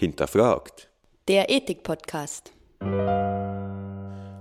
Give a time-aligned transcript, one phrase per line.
[0.00, 0.88] hinterfragt.
[1.28, 2.52] Der Ethik-Podcast.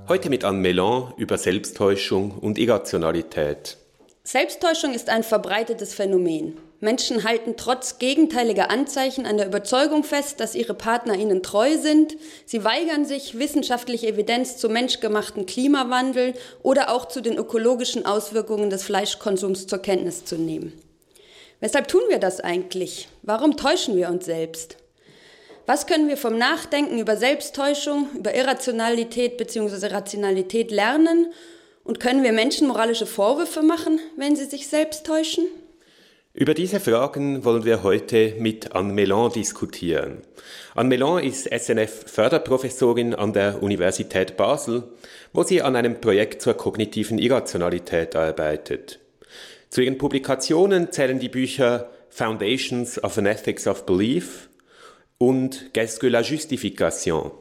[0.08, 3.78] Heute mit Anne Melan über Selbsttäuschung und Irrationalität.
[4.24, 6.58] Selbsttäuschung ist ein verbreitetes Phänomen.
[6.80, 12.16] Menschen halten trotz gegenteiliger Anzeichen an der Überzeugung fest, dass ihre Partner ihnen treu sind.
[12.46, 18.84] Sie weigern sich, wissenschaftliche Evidenz zum menschgemachten Klimawandel oder auch zu den ökologischen Auswirkungen des
[18.84, 20.72] Fleischkonsums zur Kenntnis zu nehmen.
[21.60, 23.10] Weshalb tun wir das eigentlich?
[23.24, 24.78] Warum täuschen wir uns selbst?
[25.70, 29.86] Was können wir vom Nachdenken über Selbsttäuschung, über Irrationalität bzw.
[29.94, 31.28] Rationalität lernen?
[31.84, 35.46] Und können wir Menschen moralische Vorwürfe machen, wenn sie sich selbst täuschen?
[36.34, 40.24] Über diese Fragen wollen wir heute mit Anne Melan diskutieren.
[40.74, 44.86] Anne Melan ist SNF-Förderprofessorin an der Universität Basel,
[45.34, 48.98] wo sie an einem Projekt zur kognitiven Irrationalität arbeitet.
[49.70, 54.49] Zu ihren Publikationen zählen die Bücher Foundations of an Ethics of Belief
[55.20, 57.32] und Qu'est-ce que la justification?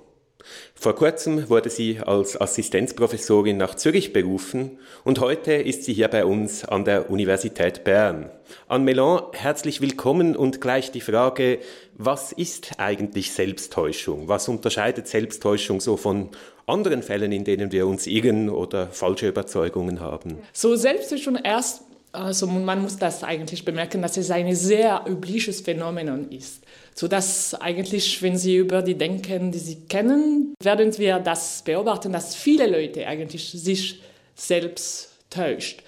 [0.75, 6.25] Vor kurzem wurde sie als Assistenzprofessorin nach Zürich berufen und heute ist sie hier bei
[6.25, 8.31] uns an der Universität Bern.
[8.69, 11.59] Anne Melan, herzlich willkommen und gleich die Frage,
[11.95, 14.29] was ist eigentlich Selbsttäuschung?
[14.29, 16.31] Was unterscheidet Selbsttäuschung so von
[16.67, 20.39] anderen Fällen, in denen wir uns irren oder falsche Überzeugungen haben?
[20.53, 26.31] So Selbsttäuschung erst also man muss das eigentlich bemerken, dass es ein sehr übliches Phänomen
[26.31, 26.64] ist.
[26.95, 32.12] So dass eigentlich, wenn Sie über die denken, die Sie kennen, werden wir das beobachten,
[32.12, 34.01] dass viele Leute eigentlich sich
[34.34, 35.83] selbst täuscht.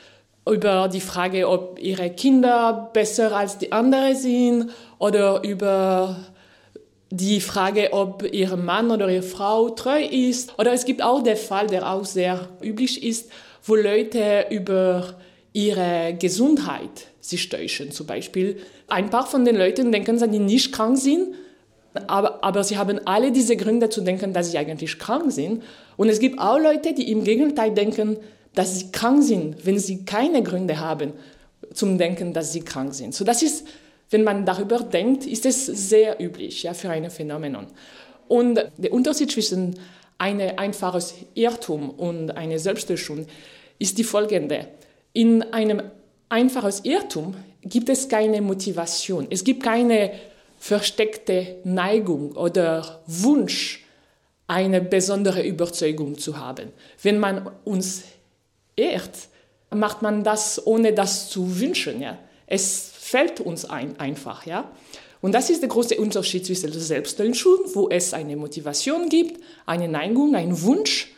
[0.48, 6.16] Über die Frage, ob ihre Kinder besser als die anderen sind oder über
[7.10, 10.56] die Frage, ob ihr Mann oder ihre Frau treu ist.
[10.58, 13.30] Oder es gibt auch den Fall, der auch sehr üblich ist,
[13.64, 15.14] wo Leute über
[15.52, 17.90] ihre Gesundheit sich täuschen.
[17.90, 21.34] Zum Beispiel ein paar von den Leuten denken, dass sie nicht krank sind,
[22.06, 25.62] aber, aber sie haben alle diese Gründe zu denken, dass sie eigentlich krank sind.
[25.96, 28.16] Und es gibt auch Leute, die im Gegenteil denken,
[28.54, 31.12] dass sie krank sind, wenn sie keine Gründe haben
[31.74, 33.14] zum Denken, dass sie krank sind.
[33.14, 33.66] So das ist,
[34.10, 37.56] wenn man darüber denkt, ist es sehr üblich ja, für ein Phänomen.
[38.28, 39.78] Und der Unterschied zwischen
[40.18, 43.26] einem einfaches Irrtum und einer Selbsttäuschung
[43.78, 44.68] ist die folgende.
[45.12, 45.82] In einem
[46.28, 49.26] einfachen Irrtum gibt es keine Motivation.
[49.30, 50.12] Es gibt keine
[50.58, 53.84] versteckte Neigung oder Wunsch,
[54.46, 56.72] eine besondere Überzeugung zu haben.
[57.02, 58.02] Wenn man uns
[58.76, 59.28] ehrt,
[59.70, 62.00] macht man das, ohne das zu wünschen.
[62.00, 62.18] Ja?
[62.46, 64.46] Es fällt uns ein, einfach.
[64.46, 64.70] Ja?
[65.20, 70.34] Und das ist der große Unterschied zwischen Selbsttäuschung, wo es eine Motivation gibt, eine Neigung,
[70.34, 71.12] einen Wunsch,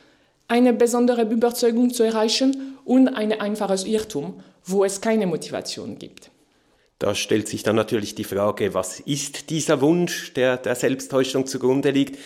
[0.48, 6.30] eine besondere Überzeugung zu erreichen und ein einfaches Irrtum, wo es keine Motivation gibt.
[6.98, 11.90] Da stellt sich dann natürlich die Frage, was ist dieser Wunsch, der der Selbsttäuschung zugrunde
[11.90, 12.16] liegt?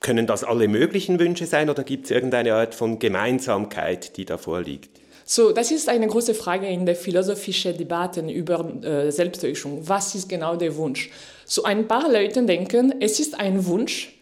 [0.00, 4.38] Können das alle möglichen Wünsche sein oder gibt es irgendeine Art von Gemeinsamkeit, die da
[4.38, 4.90] vorliegt?
[5.26, 9.86] So, das ist eine große Frage in der philosophischen Debatten über äh, Selbsttäuschung.
[9.88, 11.10] Was ist genau der Wunsch?
[11.46, 14.18] So ein paar Leute denken, es ist ein Wunsch,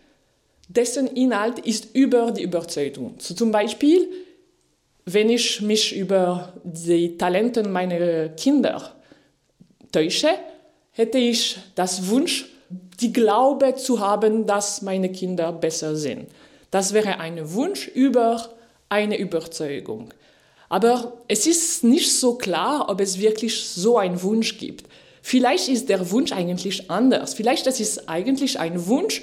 [0.68, 3.14] dessen Inhalt ist über die Überzeugung.
[3.18, 4.08] So zum Beispiel,
[5.04, 8.94] wenn ich mich über die Talente meiner Kinder
[9.90, 10.30] täusche,
[10.92, 12.46] hätte ich das Wunsch,
[13.00, 16.28] die Glaube zu haben, dass meine Kinder besser sind.
[16.70, 18.50] Das wäre ein Wunsch über
[18.88, 20.14] eine Überzeugung.
[20.68, 24.86] Aber es ist nicht so klar, ob es wirklich so einen Wunsch gibt.
[25.20, 27.34] Vielleicht ist der Wunsch eigentlich anders.
[27.34, 29.22] Vielleicht ist es eigentlich ein Wunsch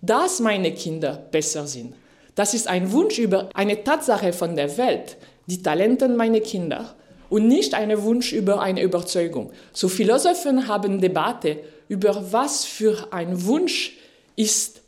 [0.00, 1.94] dass meine Kinder besser sind.
[2.38, 5.16] Das ist ein Wunsch über eine Tatsache von der Welt,
[5.46, 6.94] die Talente meiner Kinder
[7.30, 9.50] und nicht ein Wunsch über eine Überzeugung.
[9.72, 13.96] So Philosophen haben Debatte über was für ein Wunsch
[14.36, 14.82] ist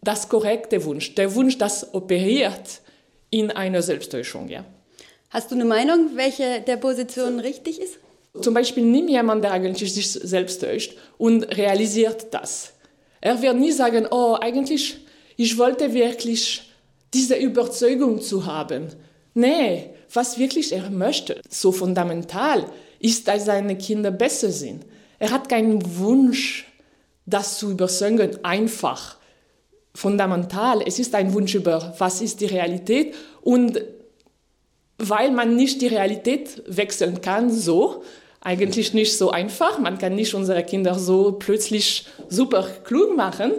[0.00, 2.80] das korrekte Wunsch, der Wunsch, das operiert
[3.28, 4.48] in einer Selbsttäuschung.
[4.48, 4.64] Ja.
[5.28, 7.98] Hast du eine Meinung, welche der Positionen richtig ist?
[8.40, 12.72] Zum Beispiel nimm jemand, der eigentlich sich selbst täuscht und realisiert das.
[13.20, 15.05] Er wird nie sagen, oh, eigentlich,
[15.36, 16.62] ich wollte wirklich
[17.12, 18.88] diese Überzeugung zu haben.
[19.34, 22.66] Nee, was wirklich er möchte, so fundamental,
[22.98, 24.84] ist, dass seine Kinder besser sind.
[25.18, 26.66] Er hat keinen Wunsch,
[27.26, 29.16] das zu überzeugen, einfach.
[29.94, 33.80] Fundamental, es ist ein Wunsch über, was ist die Realität und
[34.98, 38.02] weil man nicht die Realität wechseln kann, so,
[38.40, 39.78] eigentlich nicht so einfach.
[39.78, 43.52] Man kann nicht unsere Kinder so plötzlich super klug machen.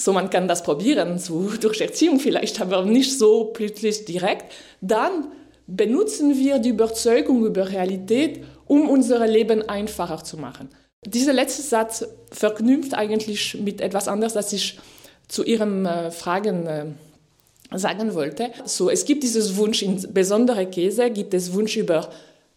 [0.00, 4.50] So, man kann das probieren, so durch Erziehung vielleicht, aber nicht so plötzlich direkt.
[4.80, 5.28] Dann
[5.66, 10.70] benutzen wir die Überzeugung über Realität, um unser Leben einfacher zu machen.
[11.04, 14.78] Dieser letzte Satz verknüpft eigentlich mit etwas anderes, das ich
[15.28, 16.86] zu Ihren äh, Fragen äh,
[17.76, 18.50] sagen wollte.
[18.64, 22.08] So, es gibt dieses Wunsch in besondere Käse, gibt es Wunsch über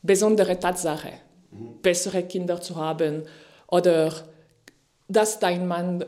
[0.01, 1.11] besondere Tatsache,
[1.81, 3.23] bessere Kinder zu haben
[3.67, 4.13] oder
[5.09, 6.05] dass dein Mann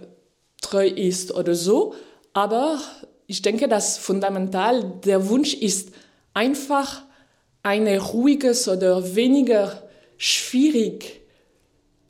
[0.70, 1.94] treu ist oder so.
[2.34, 2.80] Aber
[3.28, 5.90] ich denke, dass fundamental der Wunsch ist,
[6.34, 7.04] einfach
[7.64, 9.82] ein ruhiges oder weniger
[10.18, 11.22] schwierig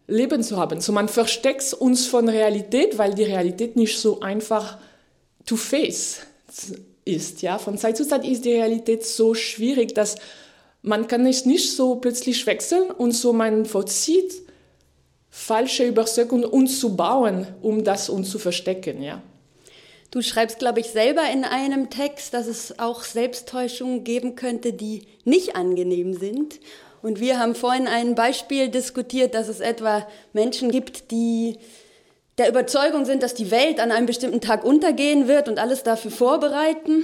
[0.07, 0.81] Leben zu haben.
[0.81, 4.77] So man versteckt uns von Realität, weil die Realität nicht so einfach
[5.45, 6.19] to face
[7.05, 7.41] ist.
[7.41, 10.15] Ja, von Zeit zu Zeit ist die Realität so schwierig, dass
[10.81, 14.44] man kann es nicht so plötzlich wechseln und so man vollzieht
[15.37, 19.03] falsche Überzeugungen uns zu bauen, um das uns zu verstecken.
[19.03, 19.21] Ja.
[20.09, 25.03] Du schreibst, glaube ich, selber in einem Text, dass es auch Selbsttäuschungen geben könnte, die
[25.25, 26.61] nicht angenehm sind.
[27.01, 31.57] Und wir haben vorhin ein Beispiel diskutiert, dass es etwa Menschen gibt, die
[32.37, 36.11] der Überzeugung sind, dass die Welt an einem bestimmten Tag untergehen wird und alles dafür
[36.11, 37.03] vorbereiten.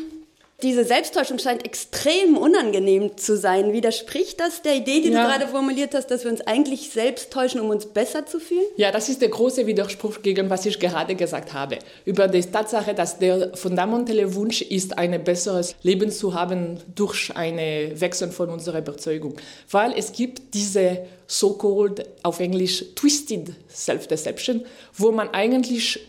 [0.64, 3.74] Diese Selbsttäuschung scheint extrem unangenehm zu sein.
[3.74, 5.24] Widerspricht das der Idee, die ja.
[5.24, 8.66] du gerade formuliert hast, dass wir uns eigentlich selbst täuschen, um uns besser zu fühlen?
[8.78, 11.80] Ja, das ist der große Widerspruch gegen was ich gerade gesagt habe.
[12.06, 18.00] Über die Tatsache, dass der fundamentale Wunsch ist, ein besseres Leben zu haben durch eine
[18.00, 19.36] Wechsel von unserer Überzeugung.
[19.70, 26.00] Weil es gibt diese so-called, auf Englisch, twisted self-deception, wo man eigentlich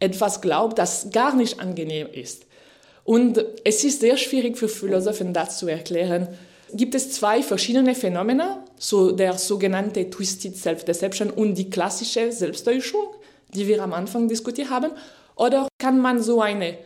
[0.00, 2.44] etwas glaubt, das gar nicht angenehm ist.
[3.04, 6.28] Und es ist sehr schwierig für Philosophen, das zu erklären.
[6.72, 13.04] Gibt es zwei verschiedene Phänomene, so der sogenannte Twisted Self-Deception und die klassische Selbsttäuschung,
[13.54, 14.90] die wir am Anfang diskutiert haben?
[15.36, 16.78] Oder kann man so eine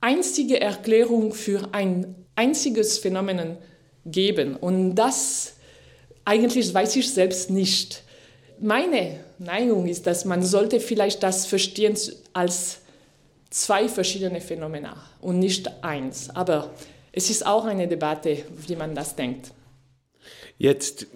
[0.00, 3.56] einzige Erklärung für ein einziges Phänomen
[4.04, 4.56] geben?
[4.56, 5.54] Und das
[6.24, 8.02] eigentlich weiß ich selbst nicht.
[8.60, 11.96] Meine Neigung ist, dass man sollte vielleicht das verstehen
[12.32, 12.78] als
[13.54, 16.28] zwei verschiedene Phänomena und nicht eins.
[16.30, 16.70] Aber
[17.12, 19.52] es ist auch eine Debatte, wie man das denkt.
[20.58, 21.06] Jetzt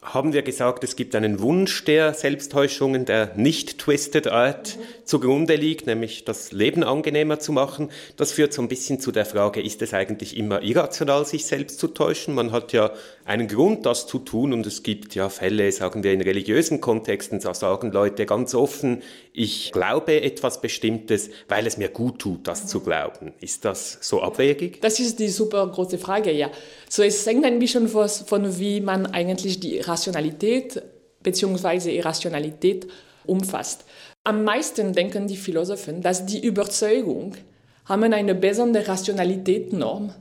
[0.00, 4.82] haben wir gesagt, es gibt einen Wunsch der Selbsttäuschungen, der nicht twisted art mhm.
[5.04, 7.90] zugrunde liegt, nämlich das Leben angenehmer zu machen.
[8.16, 11.80] Das führt so ein bisschen zu der Frage, ist es eigentlich immer irrational, sich selbst
[11.80, 12.34] zu täuschen?
[12.34, 12.92] Man hat ja
[13.24, 17.40] einen Grund, das zu tun und es gibt ja Fälle, sagen wir in religiösen Kontexten,
[17.40, 19.02] da sagen Leute ganz offen,
[19.38, 23.32] ich glaube etwas Bestimmtes, weil es mir gut tut, das zu glauben.
[23.40, 24.80] Ist das so abwegig?
[24.80, 26.50] Das ist die super große Frage, ja.
[26.88, 30.82] So, es hängt ein bisschen von, wie man eigentlich die Rationalität
[31.22, 31.96] bzw.
[31.96, 32.88] Irrationalität
[33.26, 33.84] umfasst.
[34.24, 37.36] Am meisten denken die Philosophen, dass die Überzeugung
[37.84, 40.12] haben eine besondere Rationalitätsnorm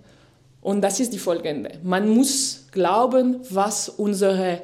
[0.62, 1.72] und das ist die folgende.
[1.82, 4.62] Man muss glauben, was unsere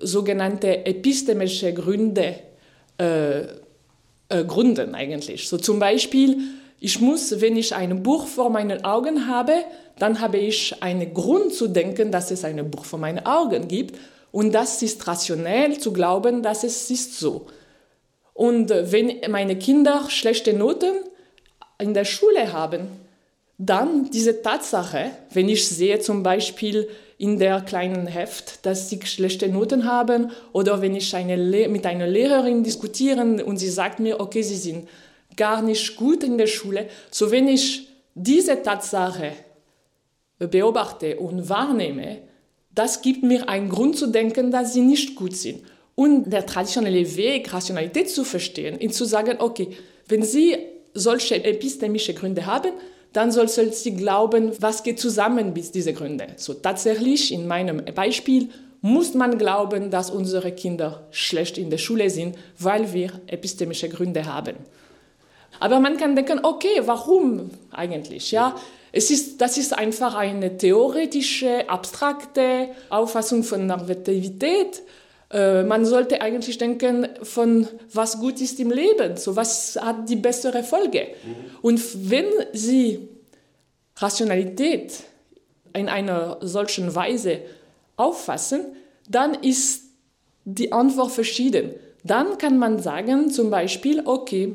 [0.00, 2.36] sogenannte epistemische Gründe
[2.98, 3.65] äh,
[4.28, 5.48] äh, gründen eigentlich.
[5.48, 6.38] So zum Beispiel,
[6.80, 9.54] ich muss, wenn ich ein Buch vor meinen Augen habe,
[9.98, 13.98] dann habe ich einen Grund zu denken, dass es ein Buch vor meinen Augen gibt.
[14.32, 17.46] Und das ist rationell zu glauben, dass es ist so.
[18.34, 20.92] Und wenn meine Kinder schlechte Noten
[21.80, 22.88] in der Schule haben,
[23.56, 29.48] dann diese Tatsache, wenn ich sehe zum Beispiel in der kleinen Heft, dass sie schlechte
[29.48, 31.36] Noten haben oder wenn ich eine
[31.68, 34.88] mit einer Lehrerin diskutiere und sie sagt mir, okay, sie sind
[35.36, 39.32] gar nicht gut in der Schule, so wenn ich diese Tatsache
[40.38, 42.18] beobachte und wahrnehme,
[42.74, 45.62] das gibt mir einen Grund zu denken, dass sie nicht gut sind.
[45.94, 49.68] Und der traditionelle Weg, Rationalität zu verstehen, ist zu sagen, okay,
[50.08, 50.54] wenn Sie
[50.98, 52.72] solche epistemische Gründe haben,
[53.12, 56.32] dann soll sie glauben, was geht zusammen mit diesen Gründen.
[56.36, 58.50] So tatsächlich in meinem Beispiel
[58.82, 64.26] muss man glauben, dass unsere Kinder schlecht in der Schule sind, weil wir epistemische Gründe
[64.26, 64.56] haben.
[65.60, 68.30] Aber man kann denken, okay, warum eigentlich?
[68.32, 68.54] Ja,
[68.92, 74.82] es ist, das ist einfach eine theoretische, abstrakte Auffassung von Normativität.
[75.30, 80.16] Äh, man sollte eigentlich denken von was gut ist im Leben, so was hat die
[80.16, 81.08] bessere Folge.
[81.24, 81.34] Mhm.
[81.62, 83.08] Und wenn Sie
[83.96, 84.92] Rationalität
[85.72, 87.40] in einer solchen Weise
[87.96, 88.60] auffassen,
[89.08, 89.84] dann ist
[90.44, 91.70] die Antwort verschieden.
[92.04, 94.54] Dann kann man sagen, zum Beispiel, okay,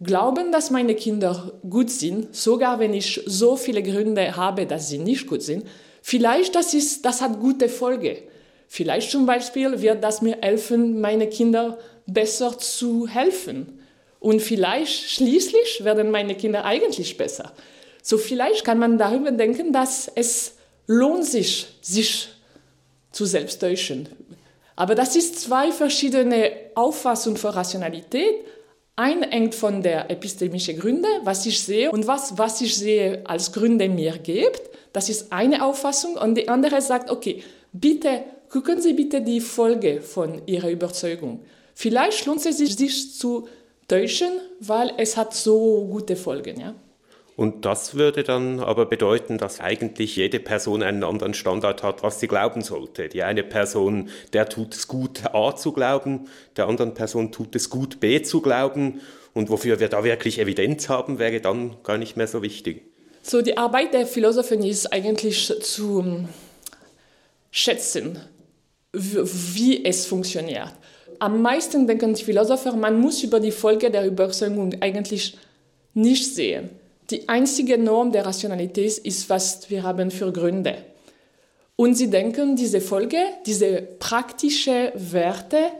[0.00, 4.98] glauben, dass meine Kinder gut sind, sogar wenn ich so viele Gründe habe, dass sie
[4.98, 5.64] nicht gut sind,
[6.00, 8.22] vielleicht das, ist, das hat gute Folge.
[8.68, 13.80] Vielleicht zum Beispiel wird das mir helfen, meine Kinder besser zu helfen.
[14.20, 17.52] Und vielleicht schließlich werden meine Kinder eigentlich besser.
[18.02, 20.56] So vielleicht kann man darüber denken, dass es
[20.86, 22.28] lohnt sich, sich
[23.10, 24.08] zu selbsttäuschen.
[24.76, 28.36] Aber das ist zwei verschiedene Auffassungen von Rationalität.
[28.96, 33.52] Ein hängt von der epistemischen Gründe, was ich sehe und was, was ich sehe als
[33.52, 34.62] Gründe mir gibt.
[34.92, 36.16] Das ist eine Auffassung.
[36.16, 41.44] Und die andere sagt, okay, bitte gucken Sie bitte die Folge von Ihrer Überzeugung.
[41.74, 43.48] Vielleicht lohnt es sich, sich zu
[43.86, 46.60] täuschen, weil es hat so gute Folgen.
[46.60, 46.74] Ja?
[47.38, 52.18] Und das würde dann aber bedeuten, dass eigentlich jede Person einen anderen Standard hat, was
[52.18, 53.08] sie glauben sollte.
[53.08, 57.70] Die eine Person, der tut es gut, A zu glauben, der anderen Person tut es
[57.70, 59.00] gut, B zu glauben.
[59.34, 62.82] Und wofür wir da wirklich Evidenz haben, wäre dann gar nicht mehr so wichtig.
[63.22, 66.28] So, die Arbeit der Philosophen ist eigentlich zu ähm,
[67.52, 68.18] schätzen,
[68.92, 70.72] wie es funktioniert.
[71.18, 75.36] Am meisten denken die Philosophen, man muss über die Folge der Überzeugung eigentlich
[75.94, 76.70] nicht sehen.
[77.10, 80.76] Die einzige Norm der Rationalität ist, was wir haben für Gründe.
[81.76, 85.70] Und sie denken, diese Folge, diese praktischen Werte,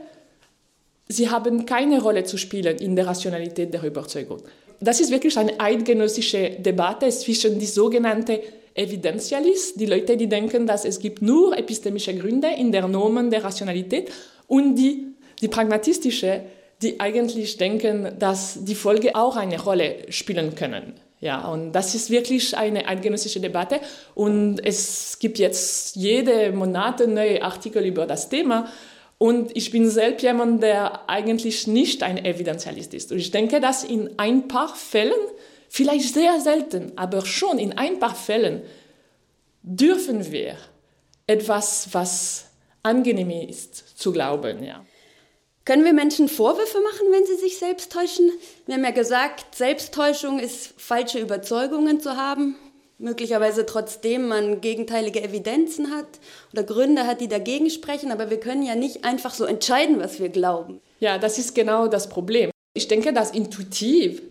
[1.07, 4.41] sie haben keine Rolle zu spielen in der Rationalität der Überzeugung.
[4.79, 8.39] Das ist wirklich eine eidgenössische Debatte zwischen die sogenannten
[8.79, 13.43] Evidentialisten, die Leute, die denken, dass es gibt nur epistemische Gründe in der Normen der
[13.43, 14.09] Rationalität,
[14.47, 16.41] und die, die pragmatistische,
[16.81, 20.93] die eigentlich denken, dass die Folge auch eine Rolle spielen können.
[21.21, 23.81] Ja, und das ist wirklich eine eidgenössische Debatte.
[24.15, 28.71] Und es gibt jetzt jede Monate neue Artikel über das Thema.
[29.17, 33.11] Und ich bin selbst jemand, der eigentlich nicht ein Evidenzialist ist.
[33.11, 35.13] Und ich denke, dass in ein paar Fällen,
[35.69, 38.63] vielleicht sehr selten, aber schon in ein paar Fällen,
[39.61, 40.55] dürfen wir
[41.27, 42.45] etwas, was
[42.83, 44.63] angenehm ist, zu glauben.
[44.63, 44.85] Ja.
[45.65, 48.31] Können wir Menschen Vorwürfe machen, wenn sie sich selbst täuschen?
[48.65, 52.55] Wir haben ja gesagt, Selbsttäuschung ist falsche Überzeugungen zu haben,
[52.97, 56.07] möglicherweise trotzdem man gegenteilige Evidenzen hat
[56.51, 60.19] oder Gründe hat, die dagegen sprechen, aber wir können ja nicht einfach so entscheiden, was
[60.19, 60.81] wir glauben.
[60.99, 62.49] Ja, das ist genau das Problem.
[62.73, 64.21] Ich denke, dass intuitiv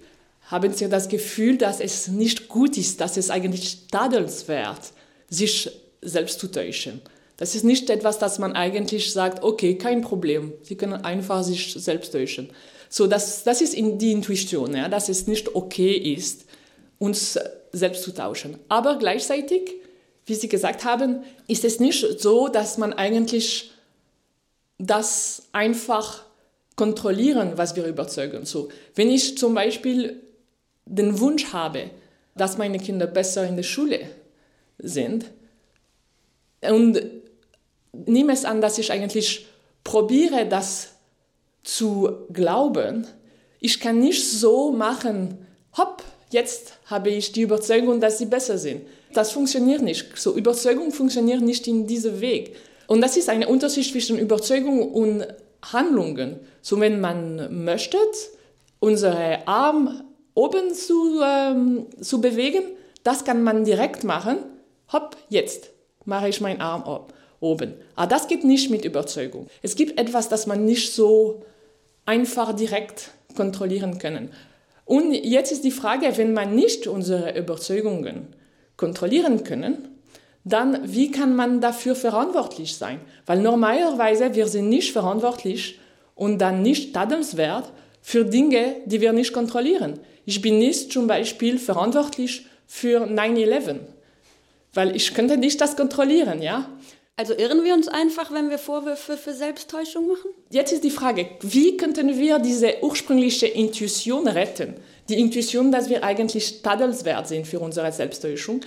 [0.49, 4.93] haben Sie das Gefühl, dass es nicht gut ist, dass es eigentlich tadelnswert,
[5.29, 7.01] sich selbst zu täuschen.
[7.37, 11.75] Das ist nicht etwas, das man eigentlich sagt, okay, kein Problem, Sie können einfach sich
[11.75, 12.51] selbst täuschen.
[12.89, 16.47] So, das, das ist in die Intuition, ja, dass es nicht okay ist,
[16.99, 17.39] uns
[17.73, 18.59] selbst zu tauschen.
[18.69, 19.75] Aber gleichzeitig,
[20.25, 23.71] wie Sie gesagt haben, ist es nicht so, dass man eigentlich
[24.79, 26.25] das einfach
[26.75, 28.47] kontrollieren, was wir überzeugen.
[28.47, 30.23] So, wenn ich zum Beispiel
[30.89, 31.91] den Wunsch habe,
[32.35, 34.01] dass meine Kinder besser in der Schule
[34.79, 35.27] sind
[36.63, 37.01] und
[37.93, 39.47] nehme es an, dass ich eigentlich
[39.85, 40.91] probiere, das
[41.63, 43.07] zu glauben.
[43.61, 48.83] Ich kann nicht so machen, hopp, jetzt habe ich die Überzeugung, dass sie besser sind.
[49.13, 50.19] Das funktioniert nicht.
[50.19, 52.57] So Überzeugung funktioniert nicht in diesem Weg.
[52.87, 55.27] Und das ist ein Unterschied zwischen Überzeugung und
[55.63, 56.41] Handlungen.
[56.63, 57.99] So wenn man möchte,
[58.81, 60.03] unsere Arm
[60.39, 62.63] oben zu, ähm, zu bewegen,
[63.03, 64.39] das kann man direkt machen.
[64.93, 65.71] Hopp, jetzt
[66.05, 67.75] mache ich meinen Arm oben oben.
[67.95, 69.47] Aber das geht nicht mit Überzeugung.
[69.63, 71.43] Es gibt etwas, das man nicht so
[72.05, 74.31] einfach direkt kontrollieren kann.
[74.85, 78.35] Und jetzt ist die Frage, wenn man nicht unsere Überzeugungen
[78.77, 79.89] kontrollieren können,
[80.45, 83.01] dann wie kann man dafür verantwortlich sein?
[83.27, 85.79] Weil normalerweise wir sind nicht verantwortlich
[86.15, 90.01] und dann nicht tadenswert für Dinge, die wir nicht kontrollieren.
[90.25, 93.77] Ich bin nicht zum Beispiel verantwortlich für 9-11,
[94.75, 96.69] weil ich könnte nicht das kontrollieren, ja.
[97.17, 100.31] Also irren wir uns einfach, wenn wir Vorwürfe für Selbsttäuschung machen?
[100.51, 104.75] Jetzt ist die Frage, wie könnten wir diese ursprüngliche Intuition retten?
[105.09, 108.61] Die Intuition, dass wir eigentlich tadelswert sind für unsere Selbsttäuschung.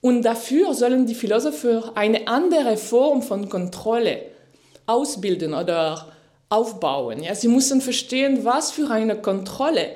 [0.00, 4.26] Und dafür sollen die Philosophen eine andere Form von Kontrolle
[4.86, 6.12] ausbilden oder
[6.52, 7.22] aufbauen.
[7.22, 9.90] Ja, sie müssen verstehen, was für eine Kontrolle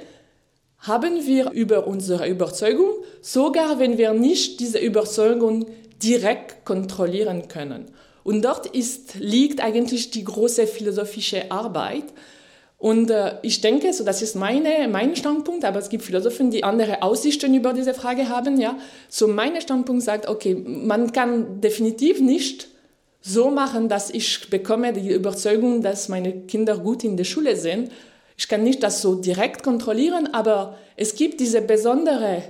[0.79, 2.89] haben wir über unsere Überzeugung,
[3.21, 5.67] sogar wenn wir nicht diese Überzeugung
[6.03, 7.87] direkt kontrollieren können.
[8.25, 12.05] Und dort ist, liegt eigentlich die große philosophische Arbeit.
[12.79, 16.65] Und äh, ich denke, so das ist meine, mein Standpunkt, aber es gibt Philosophen, die
[16.65, 18.61] andere Aussichten über diese Frage haben.
[18.61, 22.69] Ja, so mein Standpunkt sagt, okay, man kann definitiv nicht
[23.27, 27.91] so machen, dass ich bekomme die Überzeugung, dass meine Kinder gut in der Schule sind.
[28.39, 32.43] Ich kann nicht das so direkt kontrollieren, aber es gibt diese besondere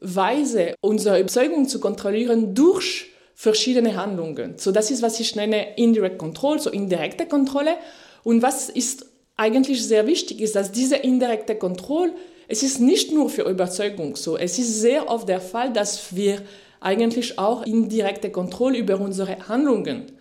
[0.00, 4.54] Weise, unsere Überzeugung zu kontrollieren durch verschiedene Handlungen.
[4.56, 7.76] So, das ist, was ich nenne Indirect Control, so indirekte Kontrolle.
[8.24, 9.06] Und was ist
[9.36, 12.12] eigentlich sehr wichtig, ist, dass diese indirekte Kontrolle,
[12.48, 16.42] es ist nicht nur für Überzeugung so, es ist sehr oft der Fall, dass wir
[16.82, 20.12] eigentlich auch indirekte Kontrolle über unsere Handlungen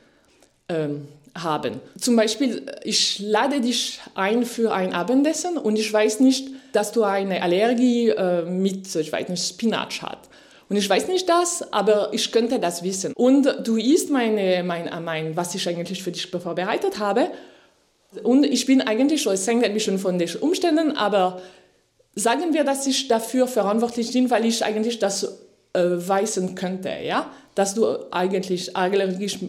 [0.70, 1.80] ähm, haben.
[2.00, 7.04] Zum Beispiel, ich lade dich ein für ein Abendessen und ich weiß nicht, dass du
[7.04, 10.30] eine Allergie äh, mit, ich weiß nicht, Spinach hast.
[10.70, 13.12] Und ich weiß nicht das, aber ich könnte das wissen.
[13.14, 17.30] Und du isst meine, mein, mein, was ich eigentlich für dich vorbereitet habe.
[18.24, 21.42] Und ich bin eigentlich, es hängt ein bisschen von den Umständen, aber
[22.16, 25.40] sagen wir, dass ich dafür verantwortlich bin, weil ich eigentlich das
[25.74, 29.40] äh, weisen könnte, ja, dass du eigentlich allergisch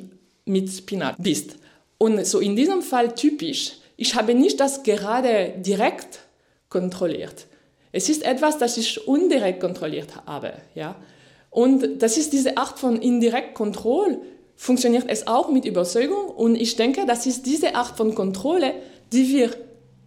[0.44, 1.56] mit Spinat bist.
[1.98, 6.20] Und so in diesem Fall typisch, ich habe nicht das gerade direkt
[6.68, 7.46] kontrolliert.
[7.92, 10.96] Es ist etwas, das ich indirekt kontrolliert habe, ja.
[11.50, 14.18] Und das ist diese Art von indirekt Kontrolle,
[14.56, 16.28] funktioniert es auch mit Überzeugung.
[16.28, 18.72] Und ich denke, das ist diese Art von Kontrolle,
[19.12, 19.50] die wir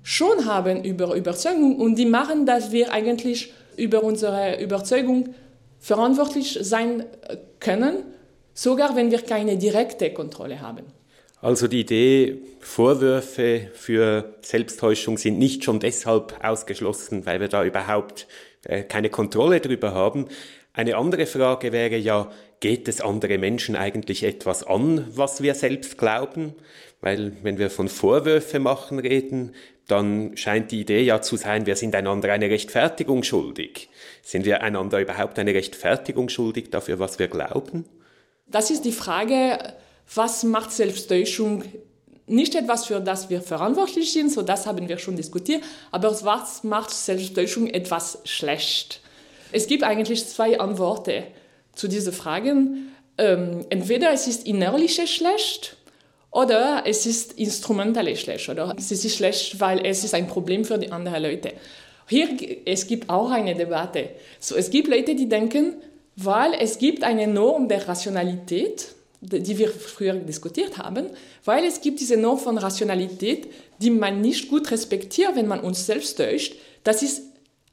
[0.02, 5.36] schon haben über Überzeugung und die machen, dass wir eigentlich über unsere Überzeugung
[5.86, 7.06] verantwortlich sein
[7.60, 8.06] können,
[8.56, 10.86] sogar wenn wir keine direkte Kontrolle haben.
[11.42, 18.26] Also die Idee, Vorwürfe für Selbsttäuschung sind nicht schon deshalb ausgeschlossen, weil wir da überhaupt
[18.64, 20.26] äh, keine Kontrolle drüber haben.
[20.74, 25.98] Eine andere Frage wäre ja, geht es andere Menschen eigentlich etwas an, was wir selbst
[25.98, 26.56] glauben?
[27.02, 29.54] Weil wenn wir von Vorwürfe machen reden,
[29.88, 33.90] dann scheint die Idee ja zu sein, wir sind einander eine Rechtfertigung schuldig.
[34.24, 37.86] Sind wir einander überhaupt eine Rechtfertigung schuldig dafür, was wir glauben?
[38.48, 39.74] Das ist die Frage,
[40.14, 41.64] was macht Selbsttäuschung
[42.28, 46.64] nicht etwas, für das wir verantwortlich sind, so das haben wir schon diskutiert, aber was
[46.64, 49.02] macht Selbsttäuschung etwas schlecht?
[49.52, 51.24] Es gibt eigentlich zwei Antworten
[51.76, 52.92] zu diesen Fragen.
[53.18, 55.78] Ähm, entweder es ist innerliche schlecht
[56.32, 60.78] oder es ist instrumentell schlecht oder es ist schlecht, weil es ist ein Problem für
[60.78, 61.54] die anderen Leute.
[62.08, 62.30] Hier
[62.66, 64.10] es gibt auch eine Debatte.
[64.40, 65.76] So, es gibt Leute, die denken,
[66.16, 68.88] weil es gibt eine Norm der Rationalität,
[69.22, 71.08] die wir früher diskutiert haben,
[71.46, 73.48] weil es gibt diese Norm von Rationalität,
[73.80, 76.56] die man nicht gut respektiert, wenn man uns selbst täuscht.
[76.84, 77.24] Das ist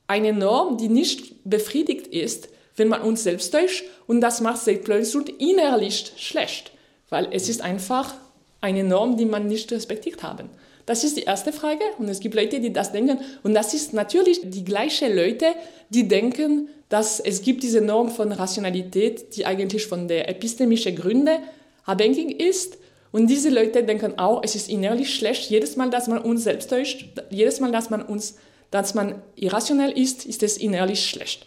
[0.07, 5.41] eine Norm, die nicht befriedigt ist, wenn man uns selbst täuscht und das macht Selbstläufigkeit
[5.41, 6.73] innerlich schlecht,
[7.11, 8.15] weil es ist einfach
[8.61, 10.49] eine Norm, die man nicht respektiert haben.
[10.87, 13.93] Das ist die erste Frage und es gibt Leute, die das denken und das ist
[13.93, 15.47] natürlich die gleiche Leute,
[15.91, 21.39] die denken, dass es gibt diese Norm von Rationalität, die eigentlich von der epistemischen Gründe
[21.87, 22.77] abhängig ist.
[23.13, 26.69] Und diese Leute denken auch, es ist innerlich schlecht, jedes Mal, dass man uns selbst
[26.69, 28.37] täuscht, jedes Mal, dass man uns,
[28.71, 31.47] dass man irrationell ist, ist es innerlich schlecht.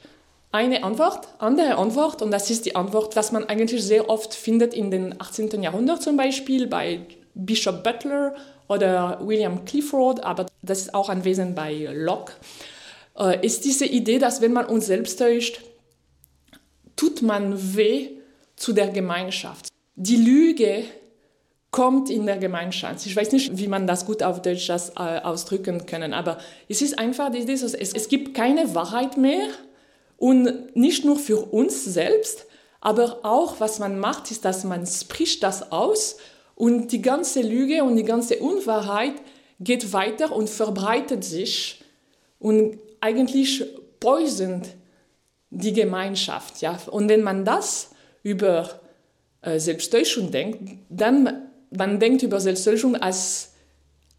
[0.55, 4.73] Eine Antwort, andere Antwort, und das ist die Antwort, was man eigentlich sehr oft findet
[4.73, 5.61] in den 18.
[5.61, 7.01] Jahrhundert zum Beispiel bei
[7.33, 8.33] Bishop Butler
[8.69, 12.31] oder William Clifford, aber das ist auch anwesend bei Locke
[13.19, 15.59] äh, ist diese Idee, dass wenn man uns selbst täuscht,
[16.95, 18.11] tut man weh
[18.55, 19.67] zu der Gemeinschaft.
[19.97, 20.85] Die Lüge
[21.69, 23.05] kommt in der Gemeinschaft.
[23.05, 26.37] Ich weiß nicht, wie man das gut auf Deutsch das, äh, ausdrücken können, aber
[26.69, 29.49] es ist einfach die Idee, es, es gibt keine Wahrheit mehr
[30.17, 32.45] und nicht nur für uns selbst,
[32.81, 36.17] aber auch was man macht, ist, dass man spricht das aus
[36.55, 39.15] und die ganze Lüge und die ganze Unwahrheit
[39.59, 41.83] geht weiter und verbreitet sich
[42.39, 43.63] und eigentlich
[43.99, 44.67] poisont
[45.49, 46.61] die Gemeinschaft.
[46.61, 46.77] Ja?
[46.91, 47.91] Und wenn man das
[48.23, 48.79] über
[49.41, 53.53] äh, Selbsttäuschung denkt, dann man denkt über Selbsttäuschung als,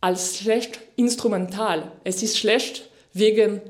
[0.00, 1.92] als schlecht instrumental.
[2.04, 3.60] Es ist schlecht wegen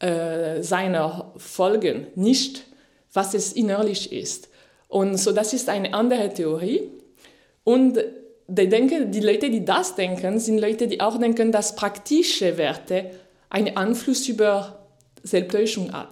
[0.00, 2.64] äh, seiner Folgen, nicht
[3.12, 4.48] was es innerlich ist.
[4.88, 6.90] Und so, das ist eine andere Theorie.
[7.64, 7.98] Und
[8.48, 13.10] die, denken, die Leute, die das denken, sind Leute, die auch denken, dass praktische Werte
[13.48, 14.86] einen Einfluss über
[15.22, 16.10] Selbsttäuschung hat.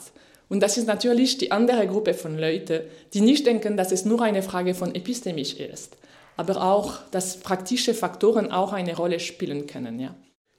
[0.49, 4.23] Und das ist natürlich die andere Gruppe von Leuten, die nicht denken, dass es nur
[4.23, 5.97] eine Frage von epistemisch ist,
[6.37, 10.01] aber auch, dass praktische Faktoren auch eine Rolle spielen können.
[10.01, 10.15] Ja.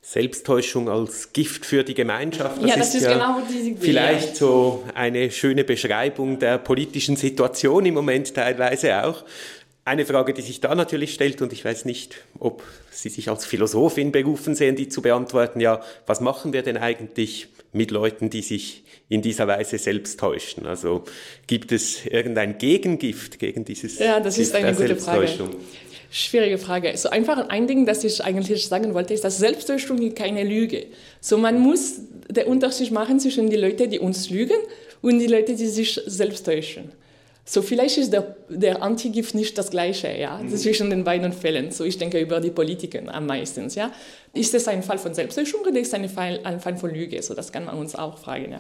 [0.10, 2.64] Selbsttäuschung als Gift für die Gemeinschaft.
[2.64, 3.78] Das ja, das ist, ist ja genau diese Idee.
[3.80, 9.24] Vielleicht so eine schöne Beschreibung der politischen Situation im Moment teilweise auch.
[9.86, 13.46] Eine Frage, die sich da natürlich stellt, und ich weiß nicht, ob Sie sich als
[13.46, 18.42] Philosophin berufen sehen, die zu beantworten, ja, was machen wir denn eigentlich mit Leuten, die
[18.42, 20.66] sich in dieser Weise selbst täuschen?
[20.66, 21.04] Also
[21.46, 25.28] gibt es irgendein Gegengift gegen dieses Ja, das ist eine gute Frage.
[26.12, 26.96] Schwierige Frage.
[26.98, 30.88] So einfach ein Ding, das ich eigentlich sagen wollte, ist, dass Selbsttäuschung ist keine Lüge.
[31.22, 34.58] So man muss den Unterschied machen zwischen den Leuten, die uns lügen
[35.02, 36.92] und die Leute, die sich selbst täuschen.
[37.52, 40.56] So vielleicht ist der, der Antigift nicht das Gleiche, ja, mhm.
[40.56, 41.72] zwischen den beiden Fällen.
[41.72, 43.92] So ich denke über die Politiker am meisten, ja.
[44.34, 47.20] Ist es ein Fall von Selbsttäuschung oder ist es ein Fall, ein Fall von Lüge?
[47.24, 48.60] So das kann man uns auch fragen, ja.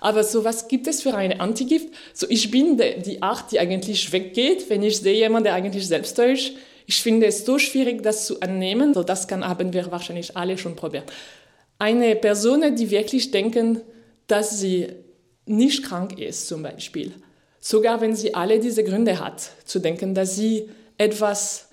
[0.00, 1.88] Aber so was gibt es für eine Antigift?
[2.14, 5.88] So ich bin de, die Art, die eigentlich weggeht, wenn ich sehe jemanden, der eigentlich
[5.88, 6.52] selbst täuscht.
[6.88, 8.94] Ich finde es so schwierig, das zu annehmen.
[8.94, 11.12] So, das kann, haben wir wahrscheinlich alle schon probiert.
[11.78, 13.82] Eine Person, die wirklich denken,
[14.26, 14.88] dass sie
[15.44, 17.12] nicht krank ist, zum Beispiel.
[17.60, 21.68] Sogar wenn sie alle diese Gründe hat, zu denken, dass sie etwas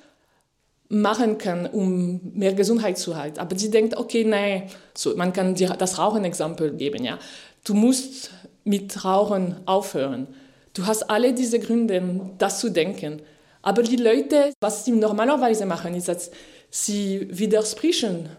[0.89, 3.39] machen kann, um mehr Gesundheit zu halten.
[3.39, 7.19] Aber sie denkt, okay, nein, so, man kann dir das Rauchen-Exempel geben, ja.
[7.63, 8.31] Du musst
[8.65, 10.27] mit Rauchen aufhören.
[10.73, 13.21] Du hast alle diese Gründe, das zu denken.
[13.65, 16.29] Aber die Leute, was sie normalerweise machen, ist, dass
[16.69, 18.29] sie widersprechen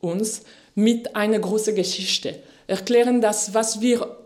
[0.00, 0.42] uns
[0.74, 2.36] mit einer großen Geschichte.
[2.66, 4.16] Erklären das, was wir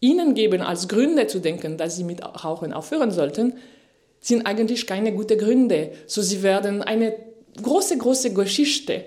[0.00, 3.52] ihnen geben als Gründe zu denken, dass sie mit Rauchen aufhören sollten,
[4.18, 5.92] sind eigentlich keine guten Gründe.
[6.06, 7.14] So sie werden eine
[7.62, 9.04] große, große Geschichte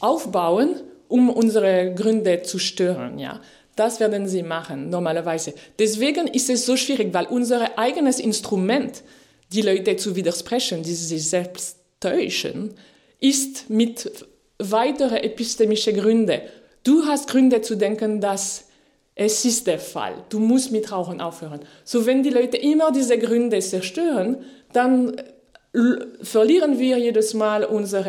[0.00, 3.18] aufbauen, um unsere Gründe zu stören.
[3.18, 3.40] Ja.
[3.74, 5.54] Das werden sie machen, normalerweise.
[5.78, 9.02] Deswegen ist es so schwierig, weil unser eigenes Instrument,
[9.52, 12.74] die Leute zu widersprechen, die sich selbst täuschen,
[13.20, 14.10] ist mit
[14.58, 16.40] weiteren epistemischen Gründen.
[16.82, 18.66] Du hast Gründe zu denken, dass
[19.14, 20.24] es ist der Fall.
[20.28, 21.60] Du musst mit Rauchen aufhören.
[21.84, 25.16] So, wenn die Leute immer diese Gründe zerstören, dann
[26.22, 28.04] verlieren wir jedes Mal unser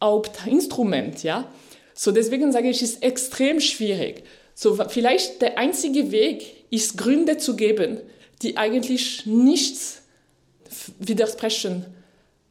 [0.00, 1.50] Hauptinstrument, ja.
[1.94, 4.24] So, deswegen sage ich, es ist extrem schwierig.
[4.54, 8.00] So, vielleicht der einzige Weg ist, Gründe zu geben,
[8.42, 10.02] die eigentlich nichts
[10.98, 11.86] widersprechen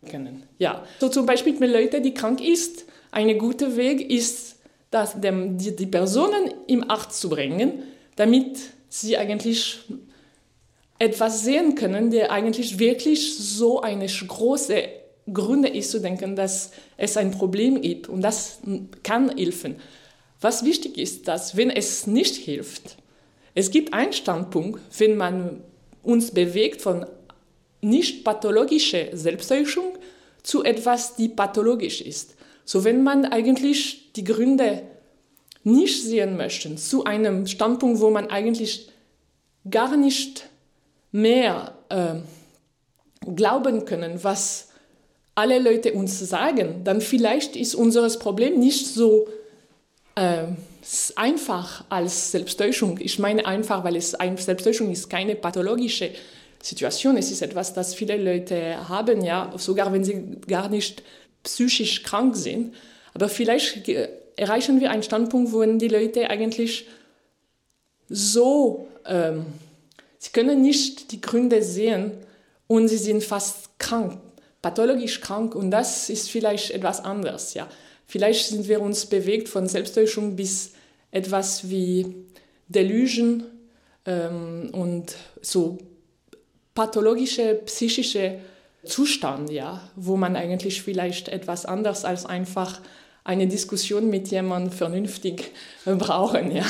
[0.10, 0.44] können.
[0.60, 0.86] Ja.
[1.00, 4.58] So zum Beispiel mit Leuten, die krank ist, ein guter Weg ist,
[4.92, 7.84] dass dem, die, die Personen im Arzt zu bringen,
[8.16, 9.80] damit sie eigentlich
[11.00, 14.84] etwas sehen können, der eigentlich wirklich so eine große
[15.32, 18.60] Gründe ist zu denken, dass es ein Problem gibt und das
[19.04, 19.78] kann helfen.
[20.40, 22.98] Was wichtig ist, dass wenn es nicht hilft,
[23.56, 25.62] es gibt einen Standpunkt, wenn man
[26.04, 27.06] uns bewegt von
[27.86, 29.98] nicht pathologischer Selbsttäuschung
[30.44, 32.36] zu etwas, die pathologisch ist.
[32.66, 34.82] So wenn man eigentlich die Gründe
[35.64, 38.90] nicht sehen möchte, zu einem Standpunkt, wo man eigentlich
[39.70, 40.50] gar nicht
[41.12, 42.16] mehr äh,
[43.36, 44.70] glauben können, was
[45.36, 49.28] alle Leute uns sagen, dann vielleicht ist unser Problem nicht so
[50.16, 50.46] äh,
[51.16, 53.00] einfach als Selbsttäuschung.
[53.02, 56.12] Ich meine einfach, weil es Selbsttäuschung ist keine pathologische
[56.66, 57.16] Situation.
[57.16, 61.04] Es ist etwas, das viele Leute haben, ja, sogar wenn sie gar nicht
[61.44, 62.74] psychisch krank sind.
[63.14, 63.88] Aber vielleicht
[64.36, 66.88] erreichen wir einen Standpunkt, wo die Leute eigentlich
[68.10, 69.46] so, ähm,
[70.18, 72.14] sie können nicht die Gründe sehen
[72.66, 74.18] und sie sind fast krank,
[74.64, 77.70] pathologisch krank und das ist vielleicht etwas anderes, ja.
[78.08, 80.74] Vielleicht sind wir uns bewegt von Selbsttäuschung bis
[81.12, 82.26] etwas wie
[82.68, 83.44] Delusion
[84.06, 85.80] ähm, und so
[86.76, 88.40] pathologische, psychische
[88.84, 92.82] Zustand, ja, wo man eigentlich vielleicht etwas anders als einfach
[93.24, 95.52] eine Diskussion mit jemandem vernünftig
[95.86, 96.66] brauchen, ja.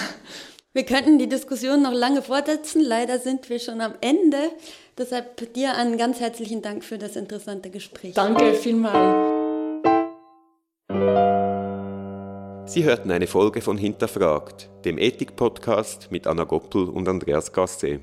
[0.71, 2.81] Wir könnten die Diskussion noch lange fortsetzen.
[2.81, 4.51] Leider sind wir schon am Ende.
[4.97, 8.13] Deshalb dir einen ganz herzlichen Dank für das interessante Gespräch.
[8.13, 9.35] Danke vielmals.
[12.65, 18.01] Sie hörten eine Folge von Hinterfragt, dem Ethik-Podcast mit Anna Goppel und Andreas Gasse.